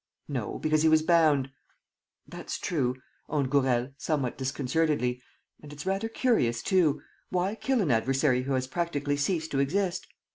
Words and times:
.""No, 0.27 0.57
because 0.57 0.81
he 0.81 0.89
was 0.89 1.03
bound." 1.03 1.51
"That's 2.27 2.57
true," 2.57 2.95
owned 3.29 3.51
Gourel, 3.51 3.93
somewhat 3.99 4.35
disconcertedly, 4.35 5.21
"and 5.61 5.71
it's 5.71 5.85
rather 5.85 6.09
curious 6.09 6.63
too.... 6.63 7.03
Why 7.29 7.53
kill 7.53 7.81
an 7.81 7.91
adversary 7.91 8.41
who 8.41 8.53
has 8.53 8.65
practically 8.65 9.15
ceased 9.15 9.51
to 9.51 9.59
exist? 9.59 10.07